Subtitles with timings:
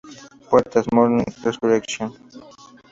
[0.49, 2.15] Puertas: ""Morning Resurrección"".